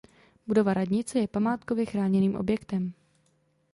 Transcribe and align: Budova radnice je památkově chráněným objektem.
Budova 0.47 0.73
radnice 0.73 1.19
je 1.19 1.27
památkově 1.27 1.85
chráněným 1.85 2.35
objektem. 2.35 2.93